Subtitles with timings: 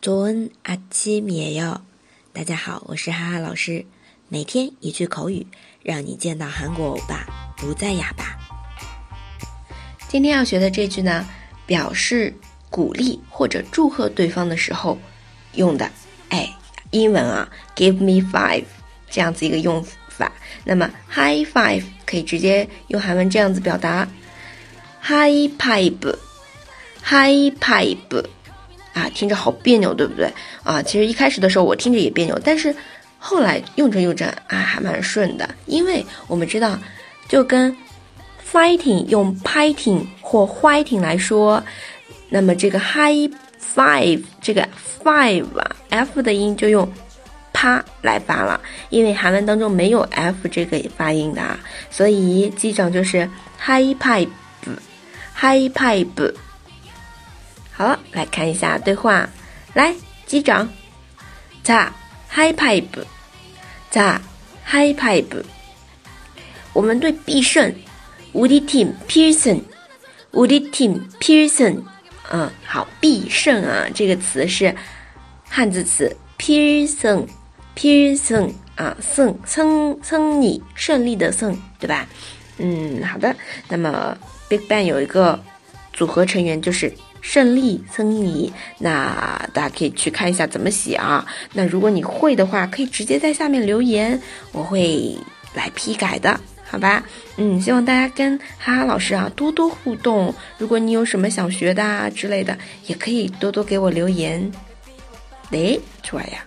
[0.00, 1.80] 좋은아침이에 요。
[2.32, 3.86] 大家好，我是哈哈老师。
[4.28, 5.46] 每天一句口语，
[5.82, 7.26] 让你见到韩国欧巴
[7.56, 8.36] 不再哑巴。
[10.08, 11.26] 今天要学的这句呢，
[11.66, 12.34] 表示
[12.70, 14.98] 鼓励或者祝贺对方的时候
[15.54, 15.90] 用的。
[16.28, 16.54] 哎，
[16.90, 18.64] 英文啊，give me five
[19.08, 20.32] 这样子一个用法。
[20.64, 24.08] 那么 high five 可以直接用韩文这样子表达：
[25.02, 28.24] high five，high five。
[28.99, 30.29] 啊，听着好别扭，对不对？
[30.63, 32.75] 啊，其实一开始的时候我听着也别扭，但是
[33.17, 35.49] 后来用着用着啊，还蛮顺的。
[35.65, 36.77] 因为我们知道，
[37.29, 37.73] 就跟
[38.51, 41.63] fighting 用 fighting 或 fighting 来说，
[42.29, 43.31] 那么这个 high
[43.73, 44.67] five 这个
[45.01, 46.91] five 啊，f 的音就用
[47.53, 48.59] 啪来发了。
[48.89, 51.57] 因为韩文当中没有 f 这个发音的啊，
[51.89, 53.29] 所以机长就是
[53.63, 56.33] high pipe，high pipe。
[57.79, 59.29] 好了，来看一下对话。
[59.73, 60.67] 来，机长，
[61.63, 61.87] 자
[62.29, 63.05] high pipe，
[63.89, 64.19] 자
[64.69, 65.45] high pipe。
[66.73, 67.73] 我们队必胜，
[68.33, 69.61] 无敌 team Pearson，
[70.31, 71.81] 无敌 team Pearson。
[72.31, 74.75] 嗯，好，必胜啊，这个词是
[75.47, 82.05] 汉字词，Pearson，Pearson 啊，胜胜胜你胜利的胜，对吧？
[82.57, 83.33] 嗯，好的。
[83.69, 84.17] 那么
[84.49, 85.41] Big Bang 有一个
[85.93, 86.93] 组合成员就是。
[87.21, 91.25] 胜利曾尼，那大家可以去看一下怎么写啊。
[91.53, 94.19] 那如果你会的话，可以直接在下面留言，
[94.51, 95.17] 我会
[95.53, 97.03] 来批改的，好吧？
[97.37, 100.33] 嗯，希望大家跟哈哈老师啊多多互动。
[100.57, 104.51] 如果你有什么想学的啊之类的，也可以多多给我留言。
[105.51, 106.43] 哎，出来呀。